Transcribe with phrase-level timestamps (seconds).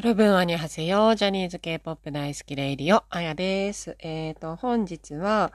[0.00, 1.16] 夜分あにはせよ。
[1.16, 3.96] ジャニーズ K-POP 大好きレイディオ、あやです。
[3.98, 5.52] えっ、ー、と、本日は、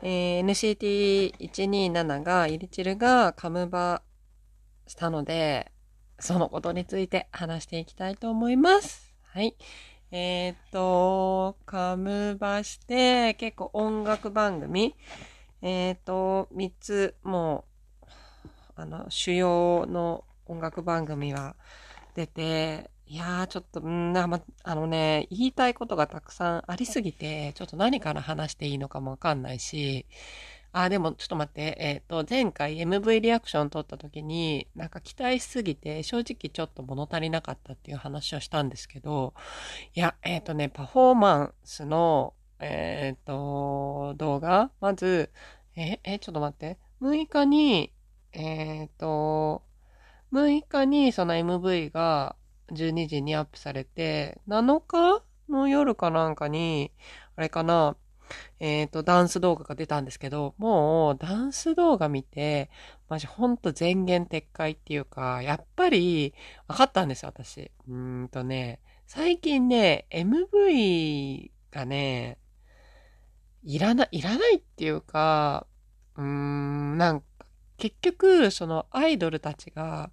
[0.00, 4.00] えー、NCT127 が、イリチルがカムバ
[4.86, 5.70] したので、
[6.18, 9.14] そのことについて話していきたいと思います。
[9.24, 9.54] はい。
[10.10, 14.96] えっ、ー、と、カムバして、結構音楽番組、
[15.60, 17.66] えっ、ー、と、3つ、も
[18.00, 18.06] う、
[18.76, 21.56] あの、主要の音楽番組は
[22.14, 30.06] 出て、いやー、ちょっと、んな、ま、あのね、言いたいことがたくさんありすぎて、ちょっと何から話していいのかもわかんないし、
[30.72, 39.34] あ、でもちょっと待って、えっ、ー、と、前回 MV リアクション撮った時に、なんか期待しすぎて、正直ちょっと物足りなかったっていう話をしたんですけど、
[39.94, 45.30] いや、えっ、ー、とね、パフォーマンスの、えっ、ー、と、動画、まず、
[45.76, 47.92] え、え、ちょっと待って、6日に、
[48.32, 49.62] えっ、と、
[50.32, 52.34] 6日にその MV が、
[52.72, 56.92] 12時にアップされて、7日の夜かなんかに、
[57.36, 57.96] あれかな、
[58.58, 62.70] えっ、ー、と、ダンス動画が出たんですけど、もう、ダンス動画見て、
[63.08, 66.34] マジほんと全言撤回っていうか、やっぱり、
[66.68, 67.70] 分かったんですよ、私。
[67.88, 72.38] うーんとね、最近ね、MV がね、
[73.62, 75.66] いらない、いらないっていうか、
[76.16, 77.26] うーん、なんか、
[77.76, 80.10] 結局、そのアイドルたちが、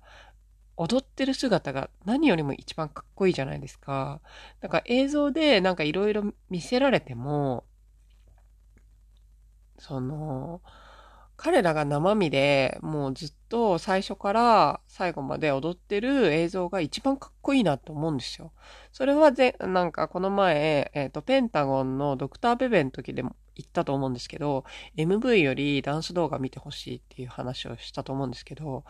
[0.77, 4.21] 踊ってる姿が何よりも一番かっこいいじゃないですか。
[4.61, 7.65] なんか映像でなんかいろいろ見せられても、
[9.77, 10.61] その、
[11.43, 18.53] 彼らが生身でもうずっと最初から最後まで踊ってる映像が一番かっこいいなと思うんですよ。
[18.93, 24.63] それはぜ、なんかこの前、えっ、ー、と、ペンタゴンのドクターベベの時でも言ったと思うんですけど、
[24.95, 28.85] MV よりダンス動画見てほしいっていう話をしたと思うんですけど、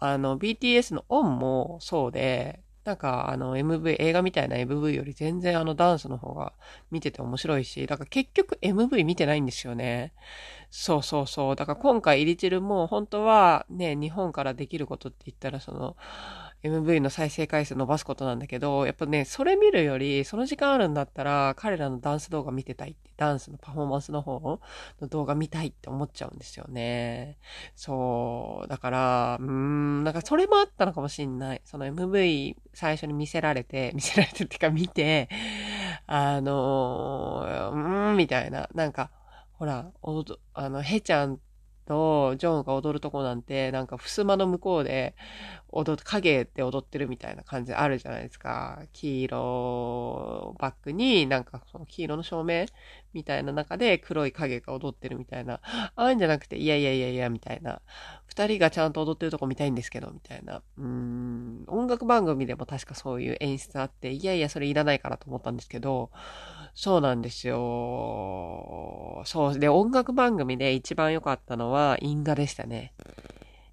[0.00, 6.52] あの、BTS のオンもそうで、なんか、あの、MV、映画みたいな MV より全然あのダンスの方が
[6.90, 10.12] 見てて面白いし、だから結局 MV 見てないんですよね。
[10.70, 11.56] そうそうそう。
[11.56, 15.96] だから今回イリチルも本当はね、日本からできることって言ったらその、
[16.64, 24.60] MV の再生回数伸ばすことなんだけど、やっぱね、それ見るより、その時間あるんだったら、彼らのダンス動画見てたいって、ダンスのパフォーマンスの方の
[25.08, 27.38] 動画見たいって思っちゃうんですよね。
[27.76, 28.68] そう。
[28.68, 31.62] だから、うん、なんかそれもあったのかもしんない。
[31.64, 35.28] その MV 最初に見せられて、 見せられてっていうか見て、
[36.06, 38.68] あのうーん、みたいな。
[38.74, 39.10] なんか、
[39.52, 41.38] ほら、おあの、へちゃん
[41.92, 45.14] とジョンが踊るとこなんて、なんか襖の向こうで
[45.68, 48.82] 踊っ、影で踊ってるみたいな感じあるじゃないですか。
[48.94, 52.64] 黄色バックになんかその黄色の照明
[53.12, 55.60] みたいな中で黒い影が踊ってるみたいな。
[55.62, 57.82] ああいうんじゃなくて、いやいやいやいや、みたいな。
[58.26, 60.62] 二人がちゃんと踊ってるとこ見たいんですけど、みたいな。
[60.78, 66.10] うん、音楽番組でも確かそういう演出あって、いやいや、それいらないからと思ったんですけど、
[66.74, 69.22] そうなんですよ。
[69.26, 69.58] そう。
[69.58, 72.94] で、音楽番組で一番良かったのは、因果でしたね。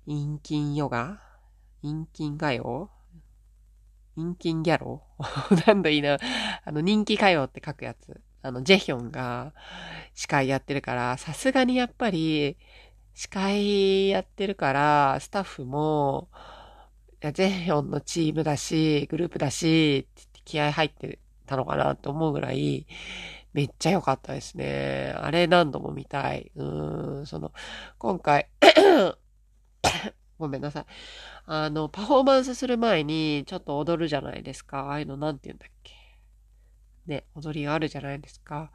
[0.05, 1.21] 陰金ヨガ？
[1.81, 2.89] 陰金歌謡
[4.17, 5.03] 陰金ギャロ？
[5.65, 6.17] なんだいいな。
[6.65, 8.19] あの、人気歌謡って書くやつ。
[8.41, 9.53] あの、ジェヒョンが
[10.13, 12.57] 司会やってるから、さすがにやっぱり、
[13.13, 16.29] 司会やってるから、スタッフも、
[17.21, 20.07] ジェヒョンのチームだし、グループだし、
[20.45, 22.85] 気合入ってたのかなと思うぐらい、
[23.53, 25.13] めっちゃ良かったですね。
[25.17, 26.51] あれ何度も見たい。
[26.55, 27.51] うん、その、
[27.97, 28.47] 今回
[30.37, 30.85] ごめんなさい。
[31.47, 34.85] あの、パフォーマンスする前に、ちょっと踊るじゃないですか。
[34.85, 35.93] ああいうのなんて言うんだっけ。
[37.07, 38.71] ね、踊りがあるじゃないですか。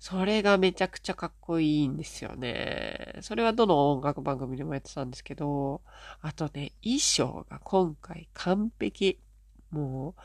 [0.00, 3.18] それがめちゃくちゃかっこいいんですよね。
[3.20, 5.82] それはどの音楽番組でもやってたんですけど、
[6.20, 9.20] あとね、衣装が今回完璧。
[9.70, 10.20] もう、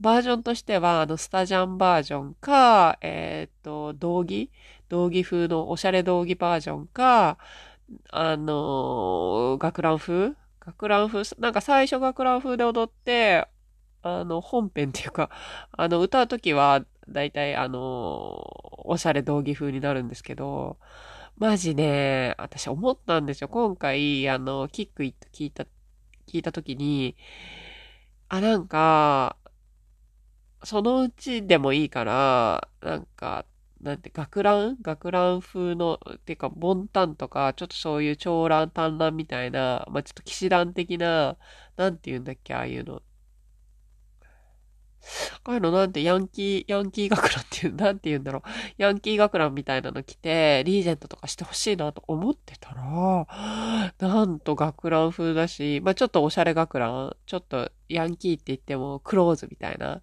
[0.00, 4.50] バージョンとしては、あの、スタジャンバージョンか、えっ、ー、と、道着
[4.88, 7.38] 道着風のおしゃれ道着バージョンか、
[8.10, 10.34] あの、学ラン風？
[10.60, 13.46] 学ラン風、なんか最初学ラン風で踊って、
[14.02, 15.30] あの、本編っていうか、
[15.72, 17.80] あの、歌うときは、だいたいあの、
[18.84, 20.78] おしゃれ道着風になるんですけど、
[21.36, 23.48] マジね、私思ったんですよ。
[23.48, 25.64] 今回、あの、キックイット聞いた、
[26.26, 27.16] 聞いたときに、
[28.28, 29.36] あ、なんか、
[30.64, 33.46] そのうちでもいいから、なんか、
[33.80, 34.76] なんて、学ラン？
[34.82, 41.38] 学ラン風の、てか、ボンタンとか、ちょっとそういう長蘭短蘭みたいな、まあ、ちょっと騎士団的な、
[41.76, 43.02] なんて言うんだっけ、ああいうの。
[45.44, 48.42] こういうのなんてヤンキー、ヤンキー学ランっていう、なんて言うんだろう。
[48.78, 53.26] ヤンキー学ランみたいなの着て、リーゼントとかしてほしいなと思ってたら、
[53.98, 60.02] なんと学ラン風だし、まあちょっとおしゃれ学ラン、ちょっとヤンキーって言ってもクローズみたいな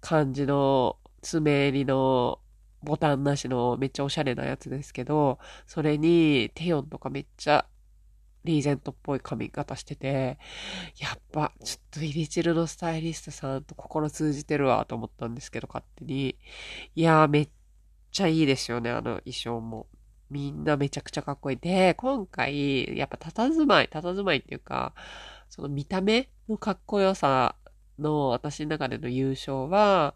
[0.00, 2.40] 感じの爪襟の
[2.82, 7.66] ボタンなしのめっちゃおしゃれなやつですけど、それにテヨンとかめっちゃ
[8.48, 10.38] リーゼントっぽい髪型してて、
[10.98, 16.36] やっぱ、ちょっとイリチルのスタイリストさんと心通じてるわと思ったんですけど、勝手に。
[16.94, 17.48] いやー、めっ
[18.10, 19.86] ちゃいいですよね、あの衣装も。
[20.30, 21.56] みんなめちゃくちゃかっこいい。
[21.58, 24.94] で、今回、やっぱ佇まい、佇まいっていうか、
[25.48, 27.56] その見た目のかっこよさ
[27.98, 30.14] の私の中での優勝は、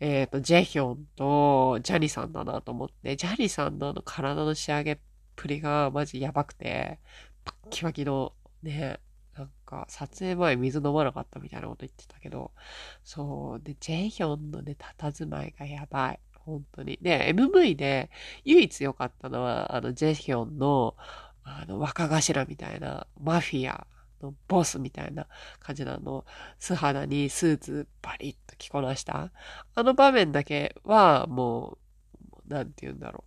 [0.00, 4.98] えっ、ー、と、ジェヒョンとジャニさんだなと思って、ジャニさんのあの体の仕上げっ
[5.36, 6.98] ぷりがマジやばくて、
[7.44, 8.32] パッキパキの
[8.62, 9.00] ね、
[9.36, 12.52] なんか、撮影前水飲まなかったみたいなこと言ってたけど、
[13.02, 13.60] そう。
[13.62, 16.20] で、ジェヒョンのね、佇まいがやばい。
[16.44, 16.98] 本当に。
[17.00, 18.10] で、MV で
[18.44, 20.94] 唯一良かったのは、あの、ジェヒョンの、
[21.42, 23.86] あの、若頭みたいな、マフィア
[24.22, 25.26] のボスみたいな
[25.58, 26.24] 感じのあの、
[26.58, 29.32] 素肌にスーツバリッと着こなした。
[29.74, 31.78] あの場面だけは、も
[32.46, 33.24] う、なんて言うんだろ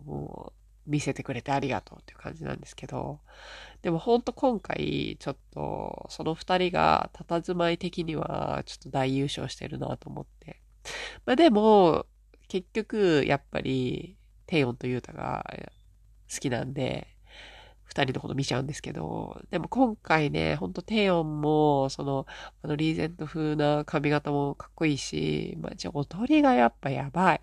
[0.00, 0.04] う。
[0.04, 3.20] もう、見せてくれてありがとうっていう感じなんですけど、
[3.82, 10.60] でもほんと今回、ちょっと、その二人が、佇まい的には、ちょっと大優勝してるなと思って。
[11.24, 12.06] まあでも、
[12.48, 14.16] 結局、やっぱり、
[14.46, 15.44] テヨンとユータが
[16.32, 17.08] 好きなんで、
[17.84, 22.26] 二人のこと見ちゃうんですけど、でも今回ね、ほんとテヨンも、その、
[22.62, 27.40] あのリーゼント風な髪型もかっこいいし、まあ、じゃ踊りがやっぱやばい。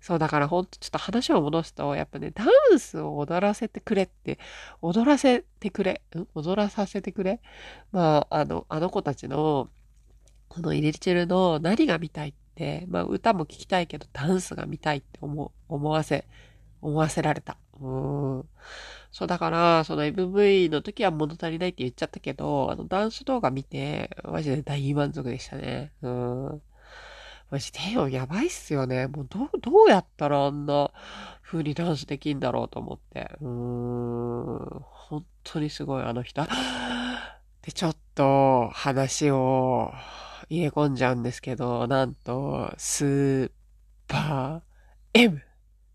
[0.00, 4.38] そう、だからほんとちょっと話を戻すと、やっぱね、ダンスを踊らせてくれって、
[4.82, 6.26] 踊らせてくれ、ん？
[6.34, 7.40] 踊らさせてくれ？
[7.92, 9.68] まあ、あの、あの子たちの、
[10.48, 16.26] このイリチェルの何が見たいって、まあ歌も聴きたいけど、ダンスが見たいって思、思わせ、
[16.82, 17.58] 思わせられた。
[17.80, 18.44] うん。
[19.12, 25.92] そう、だから、その MV の時は物足りないって言っちゃったけど、あの、ダンス動画見て、マジで大満足でしたね。
[26.02, 26.62] うん。
[27.50, 29.08] マジ、テヨンやばいっすよね。
[29.08, 30.92] もう、どう、どうやったらあんな
[31.42, 33.36] 風にダンスできんだろうと思って。
[33.40, 34.84] うーん。
[34.88, 36.46] 本当にすごい、あの人。
[37.62, 39.92] で、ちょっと、話を
[40.48, 43.50] 入れ込んじゃうんですけど、なんと、スー
[44.06, 45.42] パー M。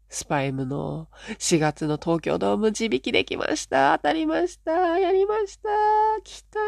[0.10, 1.08] スパ M の
[1.40, 3.98] 4月の東京ドーム自引きできました。
[3.98, 4.72] 当たりました。
[5.00, 5.70] やりました。
[6.24, 6.60] 来た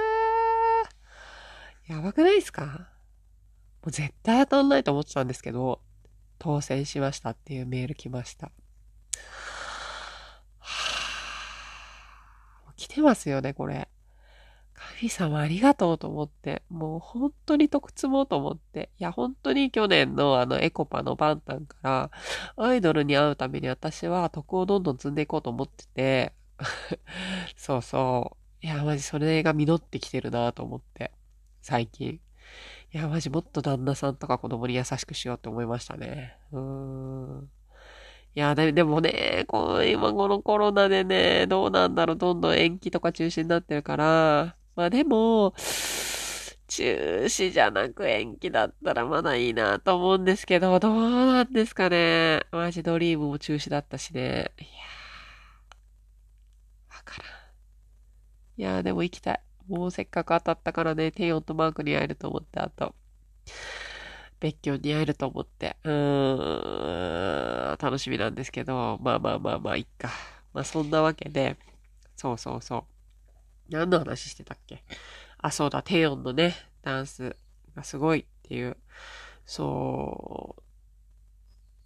[1.90, 1.94] ー。
[1.94, 2.90] やばくないですか？
[3.86, 5.82] う絶対当たんないと思ってたんですけど、
[6.40, 8.52] 当選しましたっていうメール来ました。
[10.60, 13.88] はぁ、来てますよね、これ。
[15.00, 22.12] 神様ありがとうと思って、もう本当に得積もうと思って、いや本当に去年のあのエコパのバンタンから
[22.56, 26.34] アイドルに会うために私は得をどんどん積んでいこうと思ってて、
[27.58, 28.66] そうそう。
[28.66, 31.12] いや、マジそれが実ってきてるなと思って、
[31.62, 32.20] 最近。
[32.94, 36.38] いや、マジもっと旦那さんとか子供に優しくしようって思いましたね。
[36.52, 37.50] うーん。
[38.36, 45.54] いや、でもね、こう、今このコロナでね、どうなんだろう、どんどん延期とか中止になってるから、まあでも、
[46.68, 52.42] 中止じゃなく延期だったらまだいいなと思うんですけど、どうなんですかね。
[52.52, 54.52] マジドリームも中止だったしね。
[54.60, 57.32] いやー、わからん。
[58.58, 59.42] いやー、でも行きたい。
[59.68, 62.96] もうせっかく当たったからね、テヨンとマークに会えると思って、あと、
[64.40, 70.10] 別居に会えると思って、うーん、楽しみなんですけど、まあまあまあまあ、いっか。
[70.54, 71.58] まあそんなわけで、
[72.16, 72.84] そうそうそう。
[73.70, 74.84] 何の話してたっけ？
[75.40, 77.36] あ、そうだ、テヨンのね、ダンス
[77.76, 78.78] がすごいっていう。
[79.46, 80.64] そう。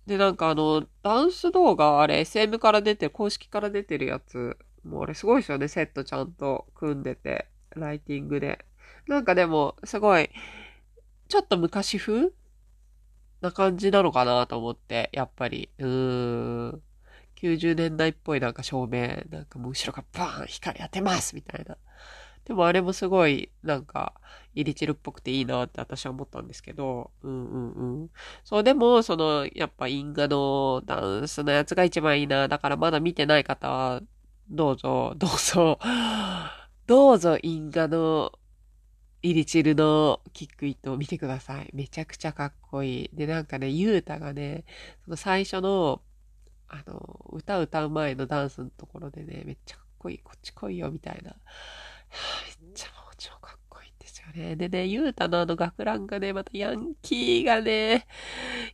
[0.09, 7.50] で、なんかあの、ダンス動画、あれ、SM から出て、公式から出てるやつ、もうあれすごいですよね、セットちゃんと組んでて。
[7.75, 8.65] ライティングで。
[9.07, 10.29] なんかでも、すごい、
[11.27, 12.29] ちょっと昔風
[13.41, 15.69] な感じなのかなと思って、やっぱり。
[15.77, 16.81] うーん。
[17.41, 21.75] 90年代っぽいなんか照明、なんかもう後ろがバーン光当てますみたいな。
[22.45, 24.13] でもあれもすごい、なんか、
[24.53, 28.09] イリチルっぽくていいなって私は思ったんですけど、うんうんうん。
[28.43, 32.47] そう、でも、その、やっぱインガのダンスのやつが一番いいな。
[32.47, 34.01] だからまだ見てない方は、
[34.49, 35.79] どうぞ、どうぞ、
[36.91, 38.33] どうぞ、インガの
[39.21, 41.69] イリチルのキックイットを見てください。
[41.73, 43.09] めちゃくちゃかっこいい。
[43.13, 44.65] で、なんかね、ユータがね、
[45.05, 46.01] その最初の、
[46.67, 50.19] あの、歌歌う前のダンスのところでね、めっちゃかっこいい。
[50.19, 51.31] こっち来いよ、みたいな。
[51.31, 54.57] めっちゃもう超かっこいいんですよね。
[54.57, 58.05] でね、ゆうたのあの学ランがね、またヤンキーがね、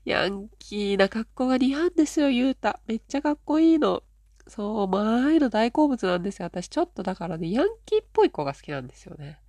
[0.06, 2.80] ヤンキーな格好が似合うんですよ、ゆうた。
[2.88, 4.02] めっちゃかっこいいの。
[4.48, 6.46] そう、前の大好物なんですよ。
[6.46, 9.40] 私ちょっとだからね、ヤンキーっぽい子が好きなんですよね。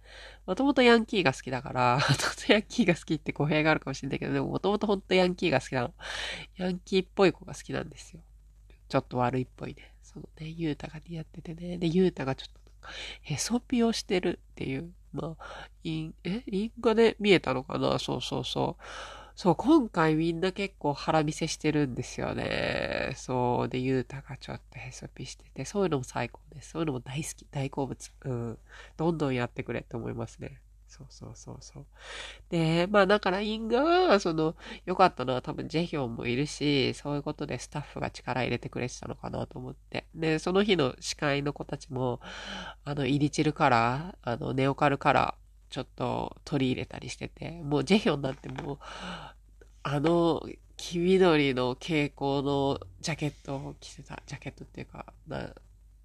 [0.46, 5.94] もともとヤンキーが好きだから、 もともとヤンキーが好きって語弊があるかもしれないけど、でももともとほんとヤンキーが好きなの。
[6.56, 8.22] ヤンキーっぽい子が好きなんですよ。
[8.88, 9.94] ちょっと悪いっぽいね。
[10.02, 11.78] そのね、ゆうたが似合っててね。
[11.78, 12.90] で、ゆうたがちょっと、
[13.22, 14.92] へそぴをしてるっていう。
[15.12, 16.42] まあ、イン、え？
[16.46, 17.98] インガで見えたのかな？
[17.98, 18.82] そうそうそう。
[19.38, 23.12] そう、今回みんな結構腹見せしてるんですよね。
[23.14, 23.68] そう。
[23.68, 26.70] で、ゆうたがちょっとへそぴしてて、そういうのも最高です。
[26.70, 28.12] そういうのも大好き、大好物。
[28.24, 28.58] うん。
[28.96, 30.60] どんどんやってくれって思いますね。
[30.88, 31.86] そうそうそうそう。
[32.50, 40.06] で、まあだからインガは、その、良かったのは多分ジェヒョンもいるし、そういうことでスタッフが力入れてくれてたのかなと思って。
[40.16, 42.20] で、その日の司会の子たちも、
[42.84, 48.78] あの、イリチルカラー、あの、ネオカルカラー、ちょっと取り入れたりしてて、もうジェヒョンなんてもう、
[49.82, 50.42] あの、
[50.76, 55.52] 黄緑の蛍光のジャケットを着てた、ジャケットっていうか、な、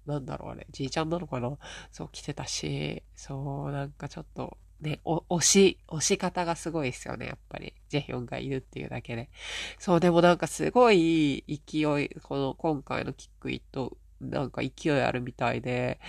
[0.06, 1.56] なんだろうあれ、じいちゃんなのかな？
[1.90, 7.72] そう着てたし、そう、なんかちょっと、ね、押し、押し方がすごいですよね、やっぱり。
[7.88, 9.30] ジェヒョンがいるっていうだけで。
[9.78, 16.00] そう、でもなんかすごい勢い、この今回のキックイット、なんか勢いあるみたいで、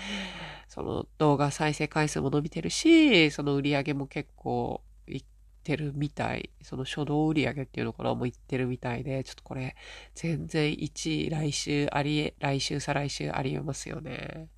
[0.67, 5.23] その動画再生回数も伸びてるし、その売り上げも結構いっ
[5.63, 6.49] てるみたい。
[6.61, 9.75] その初動売り上げっていうのかなもういってるみたいで、ちょっとこれ
[10.13, 14.49] 全然1位来週ありえ、来週再来週ありえますよね。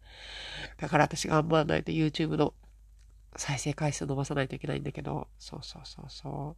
[0.78, 2.54] だから私頑張らないと YouTube の
[3.36, 6.56] 再生回数伸ばさないといけないんだけど、そうそうそうそ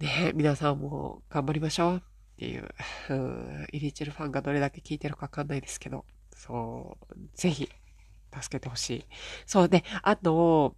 [0.00, 0.04] う。
[0.04, 2.00] ね皆さんも頑張りましょうっ
[2.36, 2.68] ていう、
[3.10, 7.70] うん、イリチルファンがどれだけ聞いてるかわかんないですけど、そう、ぜひ
[8.40, 9.04] 助けてほしい。
[9.46, 10.76] そうで、あと、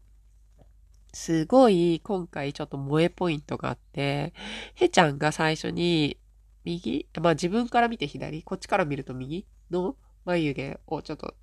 [1.13, 4.35] すごい今回ちょっと萌えポイントがあって、
[4.75, 6.19] へちゃんが最初に
[6.65, 9.97] 右まあ自分から見て左こっちから見ると右の
[10.27, 11.35] 眉毛をちょっと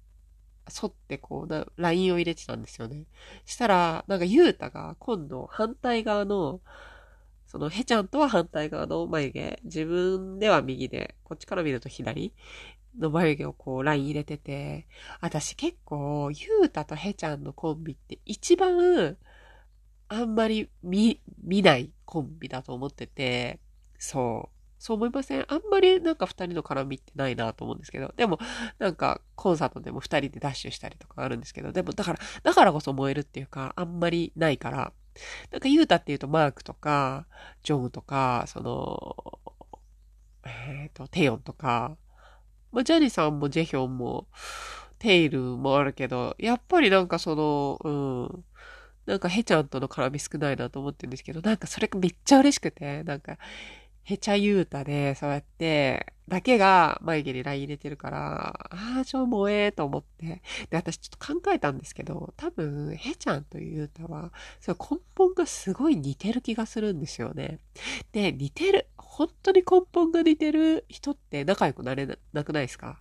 [0.70, 3.06] 沿ってこう、な、ラインを入れてたんですよね。
[3.46, 6.62] したら、なんかゆうたが今度反対側の、
[7.48, 12.34] そのへちゃんとは反対側の眉毛、自分では右で、こっちから見ると左
[13.00, 14.88] の眉毛をこうライン入れてて、
[15.22, 19.18] 私結構、ゆうたとへちゃんのコンビって一番、
[20.10, 23.60] あんまり見、見ないコンビだと思ってて、
[23.98, 24.54] そう。
[24.80, 25.46] そう思いません？
[25.48, 28.38] あんまりなんか二人の絡みってないなと思うんですけど、でも
[28.80, 34.92] なんかコンサートでも二人でダッシュしたりとかあるんですけど、でもだから、だからこそ燃えるっていうか、あんまりないから、
[35.52, 37.28] なんかユータっていうとマークとか、
[37.64, 39.40] ジョンとか、その、
[40.46, 41.96] えっ、ー、と、テヨンとか、
[42.74, 44.28] まあ、ジャニさんもジェヒョンも、
[45.00, 47.90] テイルもあるけど、やっぱりなんかその、う
[48.34, 48.46] ん、
[49.06, 53.38] なんかヘちゃんとの絡み少ないなと思ってるんですけど、なんかそれがめっちゃ嬉しくて、なんか、
[54.06, 60.42] へちゃゆうたで、そうやって、だけが眉毛にライン入れてるから、ああ、超萌えと思って。
[60.70, 67.60] で、私ちょっと考えたんですけど、多分、へちゃんとゆうたは、そ根本がすごい似てる気がするんですよね。
[68.14, 68.88] で、似てる。
[69.16, 73.00] 本当に根本が似てる人って仲良くなれなくないですか？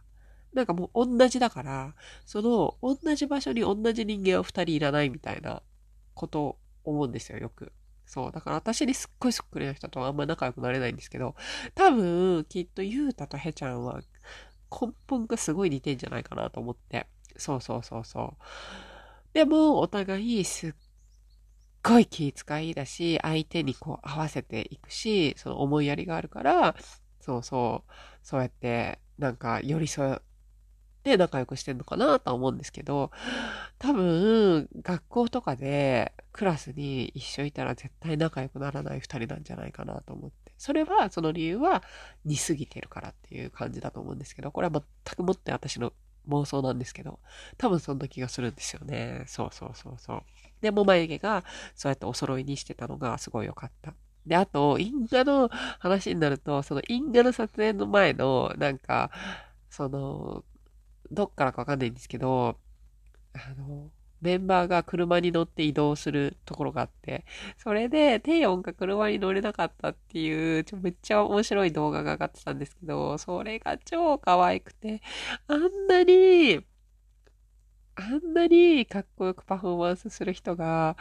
[0.53, 1.95] なんかもう同じだから、
[2.27, 5.63] その同じ場所に同じ人間は二人いらないみたいな
[6.13, 7.73] ことを思うんですよ、よく。
[8.05, 8.33] そう。
[8.33, 11.35] だから私にすっごいそっくりな人とはあんま仲良くなれないんですけど、
[11.75, 14.03] 多分、きっとゆうたとへちゃんは
[14.71, 17.07] 根本がすごい似てんじゃないかなと思って。
[17.39, 18.43] そうそうそうそう。
[19.33, 20.73] でも、お互いすっ
[21.83, 26.77] ごい気遣いだし、相手にこう合わせていくし、その思いやりがあるから、
[27.21, 30.21] そうそう、そうやって、なんか寄り添っ
[31.03, 33.11] て仲良くしてんのかなと思うんですけど、
[33.79, 40.53] 多分、学校とかでクラスに一緒いたら絶対仲良くならない二人なんじゃないかなと思って。
[40.59, 41.83] それは、その理由は
[42.25, 44.73] 似すぎてるからっていう感じだと思うんですけど、これは
[45.07, 45.93] 全くもって私の
[46.29, 47.19] 妄想なんですけど、
[47.59, 49.25] 多分そんな気がするんですよね。
[49.27, 50.23] そうそうそうそう。
[50.61, 53.95] でも眉毛がそうやってお揃いにしてたのがすごい良かった。
[54.27, 55.49] で、あと、因果の
[55.81, 59.11] 話になると、その因果の撮影の前の、なんか、
[59.69, 60.45] その、
[61.11, 62.57] どっからかわかんないんですけど、
[63.35, 63.91] あの、
[64.23, 67.27] メンバーが車に乗って移動するところがあって、
[67.59, 75.03] それで、テイオンが車に乗れなかったっていう、ちょめっちゃ面白い動画が上がってたんですけど、それが超可愛くて、
[75.49, 76.65] あんなに、
[77.97, 80.97] あんなにかっこよくパフォーマンスする人が、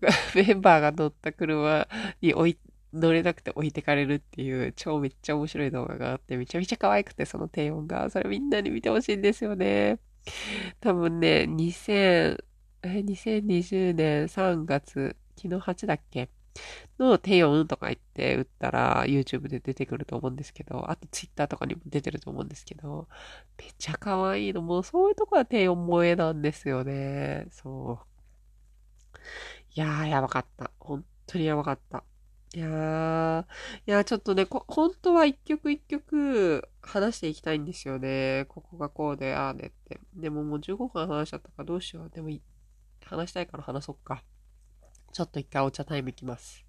[0.34, 1.86] メンバーが乗った車
[2.20, 2.58] に置い
[2.92, 8.10] 乗れなくて置いてかれるっていう超めっちゃ面白い動画があってめちゃめちゃ可愛くてその低音が。
[8.10, 9.98] それみんなに見てほしいんですよね。
[10.80, 12.38] 多分ね、2000、
[12.82, 16.30] え、2020年3月、昨日8だっけ？
[16.98, 23.08] のテヨンとか言って打ったら YouTube で出てくると思うんですけど、あと Twitter とかにも出てると思うんですけど、
[23.58, 24.62] めっちゃ可愛いの。
[24.62, 27.46] もうそういうとこはテヨン萌えなんですよね。
[27.50, 29.18] そう。
[29.74, 30.70] いやー、やばかった。
[30.78, 32.04] 本当にやばかった。
[32.54, 33.44] いやー、
[33.86, 38.44] いやちょっとね、本当は一曲一曲話していきたいんですよね。
[38.48, 40.00] ここがこうで、ああでって。
[40.14, 42.10] でももう15分話しちゃったからどうしよう。
[42.10, 42.28] でも
[43.04, 44.22] 話したいから話そっか。
[45.12, 46.66] ちょっと一回お茶タイムいきます。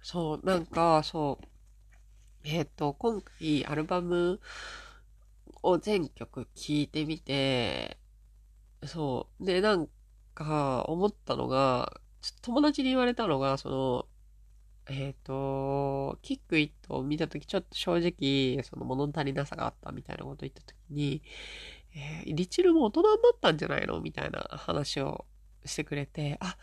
[0.00, 1.44] そう、なんか、そう、
[2.44, 4.40] えっ、ー、と、今回アルバム
[5.62, 7.98] を全曲聴いてみて、
[8.86, 9.88] そう、で、なん
[10.38, 12.00] か思ったのが、
[12.42, 14.06] 友達に言われたのが、その、
[14.86, 21.22] えっ、ー、と、キックイットを見たとき、ちょっと正直、その物足りなさがあったみたいなこと言ったときに、
[21.94, 24.00] えー、リチルも大人になったんじゃないの？
[24.00, 25.26] みたいな話を
[25.64, 26.56] してくれて、あ、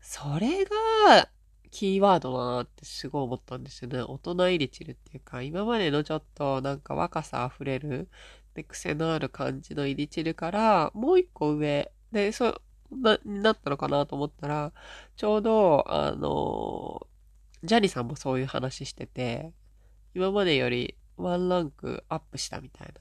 [0.00, 1.28] それが
[1.70, 4.02] キーワードだなってすごい思ったんですよね。
[4.02, 8.08] 大人いリチルっていうか、今までのちょっとなんか若さ溢れる、
[8.54, 14.72] で、癖のある感じのイリチルから、もう一個上、で、そ、な、になったのかなと思ったら、
[15.16, 17.06] ちょうど、あの、
[17.64, 19.52] ジャニさんもそういう話してて、
[20.14, 22.94] 今までよりワンランクアップしたみたいな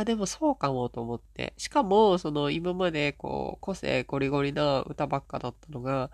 [0.00, 1.54] あ、でもそうかもと思って。
[1.56, 6.10] しかも、その今までこう、個性ゴリゴリな歌ばっかだったのが、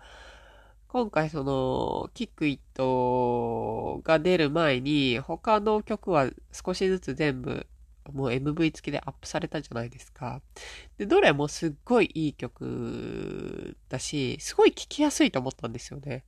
[0.87, 7.65] 今回その、キックイットが出る前に、他の曲は少しずつ全部、
[8.13, 10.41] もう MV 付きでアップされたじゃないですか。
[10.97, 16.23] で、どれもすっごいいい曲だし、すごい聴きやすいと思ったんですよね。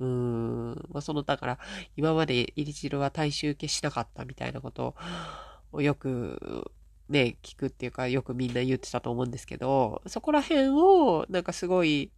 [0.00, 0.74] うーん。
[0.90, 1.58] まあ、その、だから、
[1.96, 4.94] 今までイリジルは大衆受けしなかったみたいなこと
[5.72, 6.70] をよく
[7.08, 12.12] ね、聞くっていうか、よくみんな言ってたと思うんですけど、そこら辺を、なんかすごい、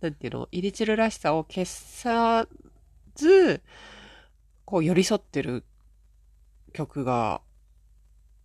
[0.00, 2.46] なんていうの、イリチルらしさを消さ
[3.14, 3.62] ず、
[4.64, 5.64] こう寄り添ってる
[6.74, 7.40] 曲が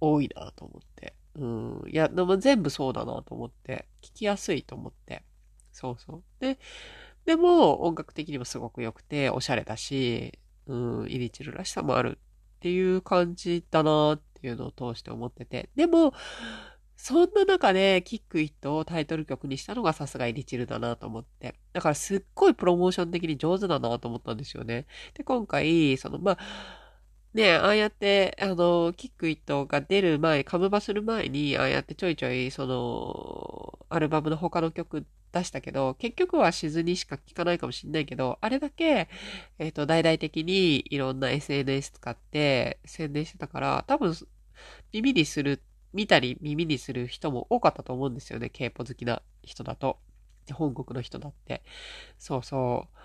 [0.03, 1.15] 多いなと思って。
[1.35, 1.83] うん。
[1.87, 5.23] いや、でも全部そうだなと思って、聞きやすいと思って。
[5.71, 6.23] そうそう。
[6.39, 6.59] で、
[7.25, 12.19] でも音楽的にもすごく良くて、おしゃれだし、うん、イリチルらしさもある
[12.55, 15.69] っていう感じだなっていうのを通して思ってて。
[15.75, 16.13] でも、
[16.95, 21.55] そんな中で、キックイットをタイトル曲にしたのがさすがイリチルだなと思って。
[21.73, 24.85] だからすっごいプロモーション的に上手だなと思ったんですよね。
[25.13, 26.37] で、今回、その、まあ、
[27.33, 39.09] ねああやって、あの、キックイットが出る前、カムバする前に、ああやってちょいちょい、その、アルバムの他の曲出したけど、結局はしずにしか聴かないかもしんないけど、あれだけ、
[39.59, 44.15] えっ、ー、と、大々的にいろんな SNS 使って宣伝してたから、多分、
[44.91, 45.61] 耳にする、
[45.93, 48.49] 見たり耳にする人も多かったと思うんですよね。
[48.49, 49.99] K-POP 好きな人だと。
[50.51, 51.63] 本国の人だって。
[52.17, 52.97] そうそう。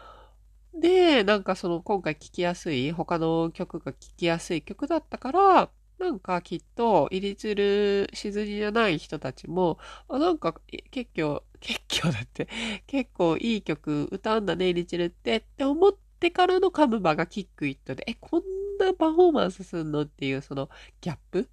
[0.75, 9.79] で、なんかその今回聴きやすい、他の曲が聴きやすい曲だったから、なんかきっと、入りつるしずりじゃない人たちも、
[10.09, 10.55] あ、なんか
[10.91, 12.49] 結構、結構だって、
[12.87, 18.43] 結構いい曲歌うんだね、入りつるってって思ってからのカムバがキックイットで、え、こん
[18.79, 21.49] なパフォーマンスすんのっていうそのギャップ？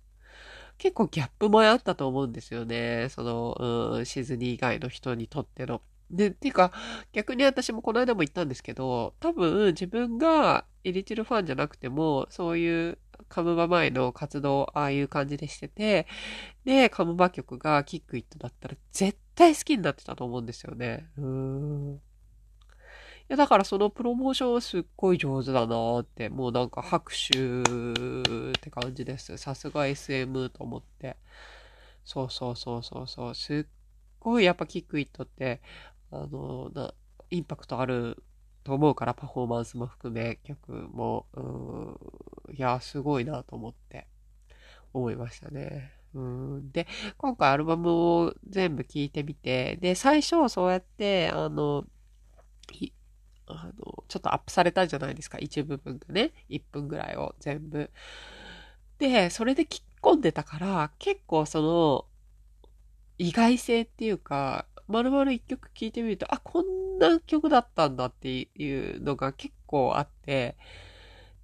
[0.77, 3.07] 結構ギャップもあったと思うんですよね。
[3.09, 5.81] その、うん、シズニー以外の人にとっての。
[6.11, 6.71] で、ていうか、
[7.13, 12.97] 逆に私もこの間も言ったんですけど、多分自分がエリチルファンじゃなくても、そういう
[13.29, 16.07] カムバ前の活動ああいう感じでしてて、
[16.63, 21.07] で、カムバ曲がキックイットだったら絶対好きになってたと思うんですよね。
[21.17, 21.95] うーん。
[21.95, 21.99] い
[23.29, 29.35] や、だからそのプロモーションはすっごい上手だなって、もうなんか拍手って感じです。
[29.37, 31.17] さすが SM と思って。
[32.03, 33.35] そうそうそうそうそう。
[33.35, 33.65] すっ
[34.19, 35.61] ごいやっぱキックイットって、
[36.23, 36.93] あの、な、
[37.29, 38.23] インパクトある
[38.63, 44.07] と思うから、パフォーマンスも含め、曲も、うん、いや、すごいなと思って、
[44.93, 45.91] 思いましたね。
[46.13, 51.85] うん、で、今回アルバムを全部聴いてみて、で、最初そうやって、あの、
[53.47, 55.37] あの、ちょっとアップされたじゃないですか。
[55.37, 56.31] 一部分がね。
[56.49, 57.91] 1分ぐらいを全部。
[58.97, 62.05] で、それで聞き込んでたから、結構その、
[63.17, 70.57] 意外性っていうか、丸々一曲聴いてみると、あ、こんな曲だったんだっていうのが結構あって、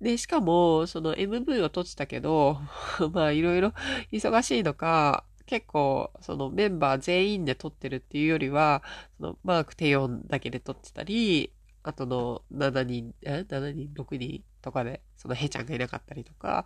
[0.02, 2.60] で、しかも、その MV を撮ってたけど、
[3.14, 3.74] まあいろいろ
[4.12, 8.84] 忙しいのか、結構、そのメンバー全員で撮ってるっていうよりは、
[9.18, 16.66] そのマーク・テヨンだけで撮ってたり、あとの7人、え ?7 人、6人とかで、そのヘちゃんがいなかったりとか、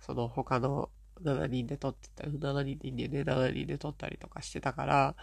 [0.00, 0.90] その他の
[1.22, 5.16] 7人で撮ってた、7人でね、7人で撮ったりとかしてたから、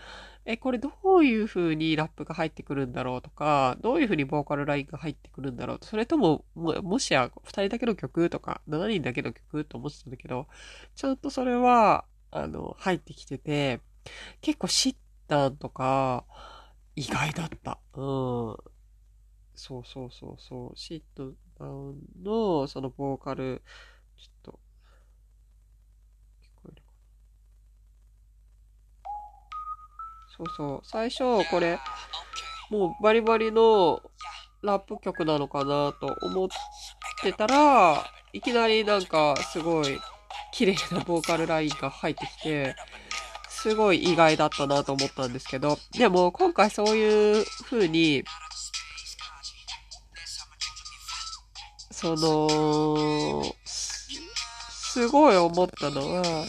[0.46, 10.48] え、これどういう風にラップが入ってくるんだろうとか、どういう風にボーカルラインが入ってくるんだろうそれとも、ももしや2人だけの曲とか、7人だけの曲と思ってたんだけど、
[10.96, 13.82] ちゃんとそれは、あの、入ってきてて、
[14.42, 14.96] 結構シッ
[15.28, 16.26] タンとか、
[16.96, 17.80] 意外だった。
[17.96, 18.58] うん。
[19.56, 20.78] そうそうそうそう。
[20.78, 23.64] シットダウンの、そのボーカル、
[24.18, 24.60] ちょっと、
[30.38, 30.82] そうそう。
[30.84, 31.80] 最初、これ、
[32.70, 34.02] もうバリバリの
[34.62, 36.48] ラップ曲なのかなと思っ
[37.22, 40.00] てたら、いきなりなんかすごい
[40.52, 42.76] 綺麗なボーカルラインが入ってきて、
[43.50, 48.24] すごい意外だったなと思ったんですけど、でも今回そういう風に、
[51.92, 56.46] その、すごい思ったのは、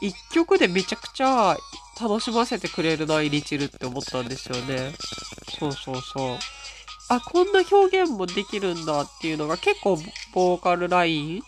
[0.00, 1.56] 一曲でめちゃくちゃ
[2.02, 4.92] 楽しませてくれるな、イリチルって思ったんですよね。
[5.58, 6.38] そうそうそう。
[7.08, 9.96] あ、こんな表現もできるんだっていうのが結構
[10.34, 11.42] ボーカルライン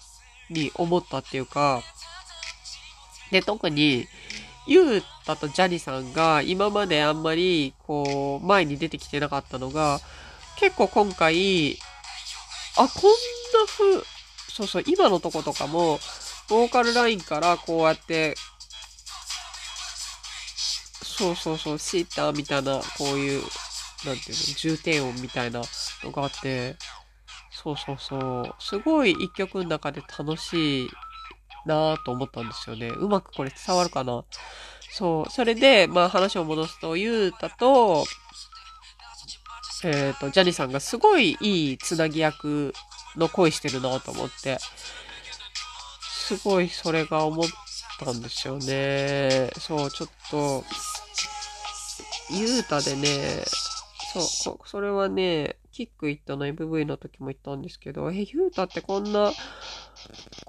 [0.51, 1.83] に思ったっていうか、
[3.33, 4.07] で、特に、
[4.69, 10.01] ゆうたとジャニさんが今まであんまり、こう、前に出てきてなかったのが、
[10.57, 11.77] 結構今回、
[12.77, 14.05] あ、こんな風、
[14.53, 15.99] そうそう、今のとことかも、
[16.49, 18.37] ボーカルラインからこうやって、
[21.17, 23.43] そうそうそう、シーターみたいな、こういう、
[24.05, 25.63] なんていうの、重低音みたいな
[26.03, 26.77] のがあって、
[27.51, 30.91] そうそうそう、すごい一曲の中で楽しい
[31.67, 32.89] なと思ったんですよね。
[32.89, 34.25] うまくこれ伝わるかな？
[34.91, 35.31] そう。
[35.31, 38.05] それで、まあ話を戻すと、ゆうたと、
[39.85, 42.73] えっ、ー、と、ジャニーさんがすごいいいつなぎ役
[43.17, 44.59] の声してるなと思って、
[46.01, 47.47] すごいそれが思っ
[47.99, 49.51] たんですよね。
[49.59, 50.65] そう、ちょっと、
[52.31, 53.45] ゆうたでね、
[54.23, 59.33] そう、それはね、キックイットの MV の時も言ったんですけど、え、ゆうたってこんな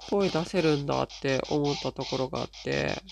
[0.08, 3.02] 声出せるんだって思ったところがあって、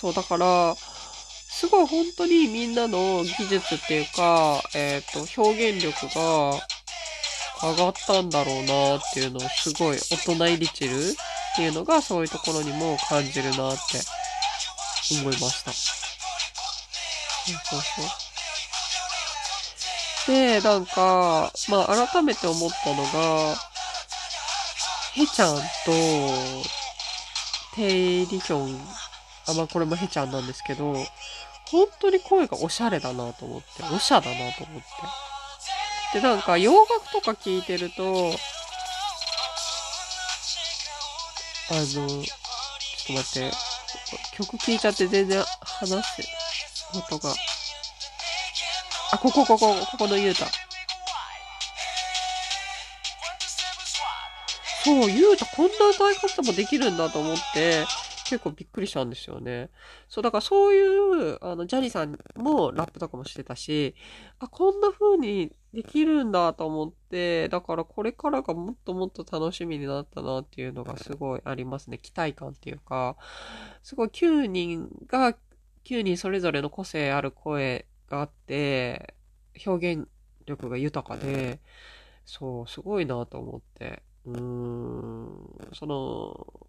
[0.00, 6.58] そう、だから、すごい本当にみんなの技術っていうか、えっ、ー、と、表現力が
[7.62, 14.00] 上がったんだろうなっていうのをすごい大人入り散るっていうのがそういうところにも感じるなって
[15.20, 16.09] 思いました。
[17.64, 18.04] そうそう。
[20.26, 23.56] で、なんか、まあ改めて思ったのが、
[25.14, 25.62] ヘちゃんと、
[27.74, 28.80] テイリヒョン、
[29.48, 30.94] あ、まあこれもヘちゃんなんですけど、
[31.70, 34.82] 本当に声がおしゃれだなと思って、おしゃだなと思っ
[36.12, 36.20] て。
[36.20, 38.34] で、なんか洋楽とか聞いてると、
[41.70, 42.06] あの、ちょっ
[43.06, 43.50] と待って、
[44.36, 46.22] 曲聴いちゃって全然話す
[46.98, 47.34] 音が。
[49.12, 50.46] あ、ここ、ここ、ここのユータ。
[54.84, 57.84] そう、ユータこんな歌い方もできるんだと思って、
[58.30, 59.70] 結構びっくりしたんですよね。
[60.08, 63.94] そう、だからそういう、あの、ジャニーさんもラップとかもしてたし、
[64.38, 71.98] あ、こんな風にできるんだと思って、だからこれからがもっともっと楽しみになったなっていうのがすごいありますね。
[71.98, 73.16] 期待感っていうか、
[73.82, 75.34] すごい9人が、
[75.84, 79.14] 9人それぞれの個性ある声があって、
[79.66, 80.08] 表現
[80.46, 81.60] 力が豊かで、
[82.24, 84.02] そう、すごいなと思って。
[84.26, 86.68] うーん、その、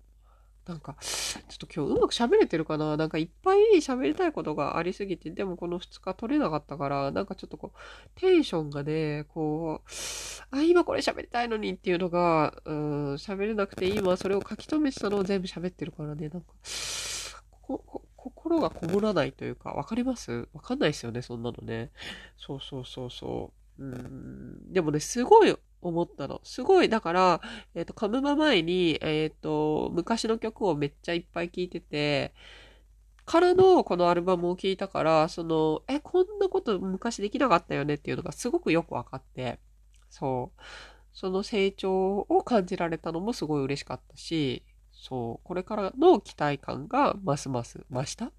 [0.67, 2.95] なんか、ちょっと今日うまく喋れてるかな？
[2.95, 9.89] なんかいっぱい喋りたいことがありすぎて、でもこの2日取れなかったから、なんかちょっとこう、テンションがね、こう、
[10.55, 16.47] あ、今これ喋りたいのにっていうのが、うん、喋れなくて、今それを書き留めてたのを全部喋ってるからね、なんか、
[17.61, 20.47] ここ、心がこもらないというか、わかります？
[20.53, 21.89] わかんないですよね、そんなのね。
[22.37, 23.83] そうそうそうそう。
[23.83, 26.39] うん、でもね、すごい思ったの。
[26.43, 27.41] すごい、だから、
[27.73, 32.35] えっ、ー、と、カムマ前に、えっ、ー、と、昔の曲をめっちゃいっぱい聴いてて、
[33.25, 39.59] からのこのアルバムを聴いたから、その、え、こんなこと昔できなかったよねっていうのがすごくよくわかって、
[40.09, 40.61] そう。
[41.13, 44.63] その成長を感じられたのもすごい嬉しかったし、
[45.01, 48.25] そう、これからの期待感がますます増した？
[48.27, 48.31] っ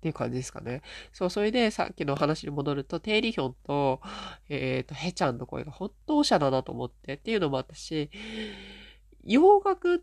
[0.00, 0.80] ていう感じですかね。
[1.12, 4.00] そう、それでさっきの話に戻ると、テイリヒョンと、
[4.48, 8.10] えっ、ー、と、ヘちゃんの声がほんとおしゃだなと思ってっていうのもあったし、
[9.22, 9.98] 洋楽っ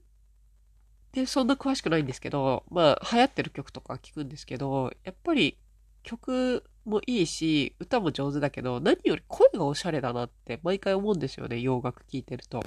[1.12, 5.57] てそんな詳しくないんですけど、まあ、流行ってる曲とか聞くんですけど、やっぱり
[6.03, 12.62] 曲もいいし、歌も上手だけど、何より声がおしゃれだなって毎回思うんですよね、洋楽聴いてると。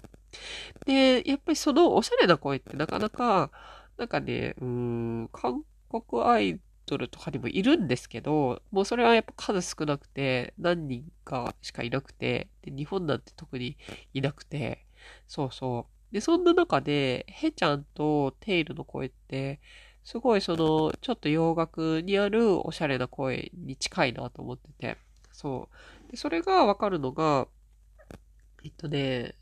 [0.87, 3.51] で、やっぱりそのおしゃれな声ってなかなか、
[3.97, 13.77] なんかね、うん、韓国アイドルとかにもいるんですけど、もうそれはやっぱ数少なくて、何人かしかいなくて、で、日本なんて特に
[14.15, 14.87] いなくて、
[15.27, 16.15] そうそう。
[16.15, 19.61] で、そんな中で、ヘちゃんとテイルの声って、
[20.05, 24.97] すごいその、ちょっと洋楽にあるおしゃれな声に近いなと思ってて、
[25.33, 25.69] そ
[26.09, 26.11] う。
[26.13, 27.49] で、それがわかるのが、
[28.65, 29.35] えっとね、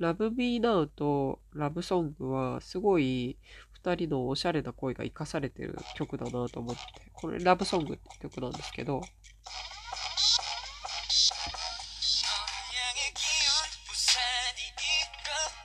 [0.00, 3.36] Love Me Now と Love Song はすごい
[3.72, 6.80] 二人のおしゃれな声が活かされてる曲だなと思って、
[7.12, 9.00] これ Love Song って曲なんですけど、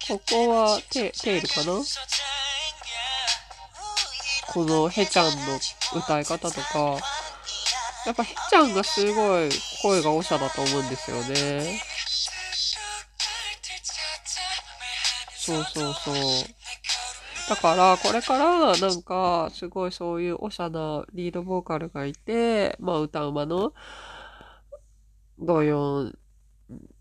[0.07, 1.83] ここはテテールかな？
[4.53, 5.31] このヘちゃんの
[5.95, 6.97] 歌い方とか、
[8.05, 9.49] やっぱヘちゃんがすごい
[9.81, 11.81] 声がおしゃだと思うんですよね。
[15.47, 16.15] そうそうそう。
[17.49, 23.73] だから、これから、なんか、すごいそういうおしゃなリードボーカルがいて、まあ、歌うまの、
[25.39, 26.19] ドヨン、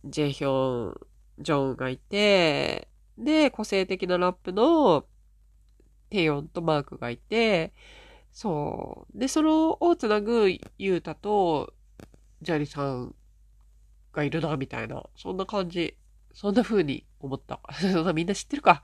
[0.05, 1.01] ジェヒョン、
[1.41, 2.87] ジョンがいて、
[3.19, 5.07] で、個性的なラップの
[6.11, 7.73] テヨンとマークがいて、
[8.31, 9.19] そう。
[9.19, 11.75] で、そのをつなぐユータと
[12.43, 13.13] ジャリさん
[14.13, 15.03] がいるな、みたいな。
[15.17, 15.97] そんな感じ。
[16.33, 17.61] そんな風に思った。
[17.93, 18.83] そんなみんな知ってるか。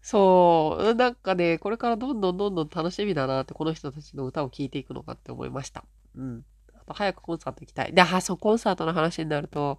[0.00, 0.94] そう。
[0.94, 5.84] なんかね、これからどんどんどんどん楽しみだなって、この人たちの歌を聴いていくのかって思いました。
[6.16, 6.44] うん。
[6.74, 7.92] あと、早くコンサート行きたい。
[7.92, 9.78] で、あ、そう、コンサートの話になると、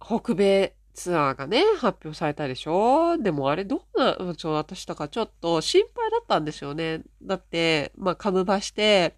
[0.00, 3.16] 北米ツアーがね、発表されたでしょ？
[3.18, 7.02] でもあれどんな、ちょ、私とかちょっと心配だったんですよね。
[7.22, 9.16] だって、まあ、カムバして、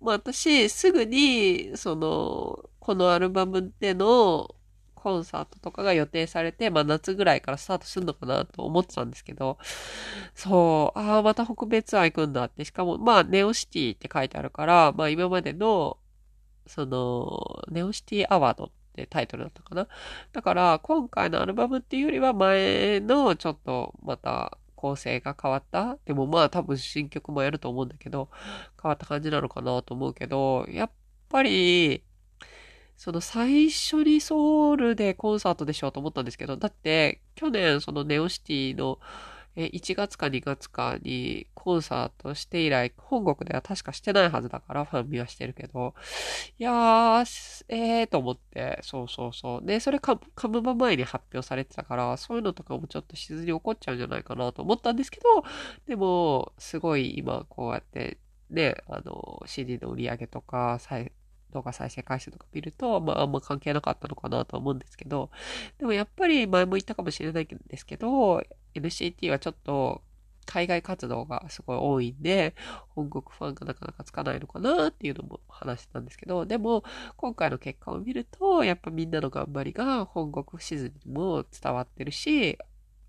[0.00, 4.54] まあ、私、すぐに、その、このアルバムでの
[5.04, 9.58] コンサートとかが予定されて、まあ、夏ぐらいからスタートするのかなと思ってたんですけど、
[10.34, 15.98] そう、ああ、また北米ツアー行くんだって、しかも、まあ、ネオシティって書いてあるから、まあ、今までの、
[16.66, 19.88] その、ネオシティアワードってタイトルだったかな。
[20.32, 25.98] だから、今回のアルバムっていうよりは前のちょっとまた構成が変わった。
[26.06, 28.30] でもまあ多分新曲もやると思うんだけど、
[28.82, 30.90] 変わった感じなのかなと思うけど、やっ
[31.28, 32.04] ぱり、
[32.96, 38.98] その最初にソウルでコンサートでしょうと思ったんですけど、だって去年そのネオシティの、
[39.56, 45.94] 1月か2月かにコンサートして以来、本国では確かしてないはずだから、ファン見はしてるけど、
[46.58, 49.66] いやー、えーと思って、そうそうそう。
[49.66, 55.44] で、それか、カムバ前に発表されてたから、そういうのとかもちょっとしずに起こっちゃうんじゃないかなと思ったんですけど、
[55.86, 58.18] でも、すごい今こうやって、
[58.50, 60.78] ね、あの、CD の売り上げとか、
[61.54, 65.30] 動画再生回数とか見ると、まああんま関係なかったのかなと思うんですけど、
[65.78, 68.42] でもやっぱり前も言ったかもしれないんですけど、
[68.74, 70.02] NCT はちょっと
[70.46, 72.54] 海外活動がすごい多いんで、
[72.90, 76.84] 本国ファンがなかなかつかないのかなっていうのも話してたんですけど、でも
[77.16, 82.58] 今回の結果を見ると、やっぱみんなの頑張りが本国シーズンにも伝わってるし、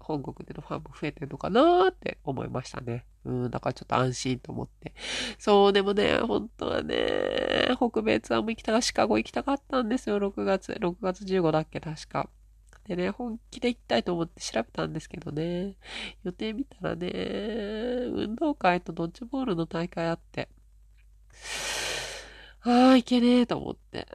[0.05, 3.05] 本国でのファンも増えてるのかなって思いましたね。
[3.25, 4.93] うん、だからちょっと安心と思って。
[5.39, 10.73] そう、でもね、本当はね、北米ツアーも行きたか、シカゴ行きたかったんですよ、6月。
[10.73, 12.29] 6月15だっけ、確か。
[12.87, 15.75] でね、本気で行きたいと思って調べたんですけどね、
[16.23, 20.49] 予定見たらね、運動会とドッジボールの大会あって、
[22.61, 24.07] ああ、いけねえと思って。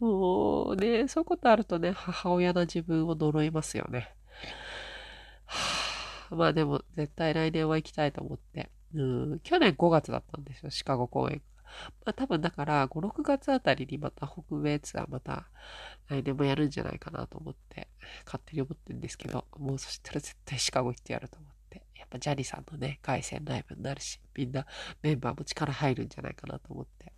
[0.00, 4.12] もうね、そういうことあるとね、母親な自分を呪いますよね。
[6.30, 8.70] まあでも、絶対来年は行きたいと思って。
[8.94, 11.42] うん、去年5月だったんですよ、シカゴ公演。
[12.04, 15.48] まあ多分だから、5、6月あたりにまた北米ツアーまた
[16.08, 17.88] 来年もやるんじゃないかなと思って、
[18.26, 21.82] 勝手に思ってるんですけど、もうそしたら絶対シカゴ行ってやると思って。
[21.96, 24.66] やっぱジャニーさんのね、凱旋ライブになるし、みんな
[25.02, 27.12] メンバーも力入るんじゃないかなと思って。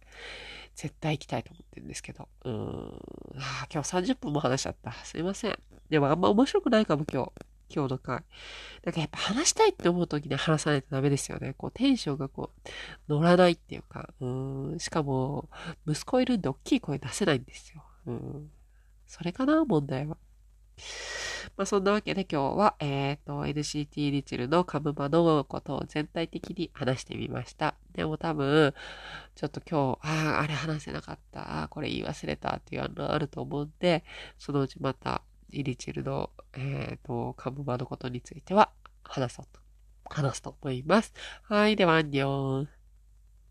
[0.75, 2.29] 絶対行きたいと思ってるんですけど。
[2.45, 3.01] うーん。
[3.39, 4.93] あ今日30分も話しちゃった。
[4.93, 5.59] すいません。
[5.89, 7.33] でもあんま面白くないかも今日。
[7.69, 8.23] 今日の回。
[8.85, 11.55] なんかやっぱ話したいって思う時に話さないとダメですよね。
[11.57, 12.71] こうテンションがこう
[13.09, 15.49] 乗らないっていうか、うん、しかも
[15.87, 17.85] 息子いるんで大きい声出せないんですよ。
[18.07, 18.51] うん。
[19.07, 20.17] それかな、問題は。
[21.57, 27.77] まあそんなわけで今日は、えっ、ー、と、NCT リチルのカムマのことを全体的に話してみました。
[27.93, 28.75] でも多分、
[29.35, 34.05] ちょっと今日、ああ、あれ話せなかった、これ言い忘れたっていうのあると思うんで、
[34.39, 38.71] そのうちまたリチルの、えっ、ー、と、カムマのことについては
[39.03, 39.61] 話そうと、
[40.09, 41.13] 話すと思います。
[41.43, 42.69] はい、では、アンニョン。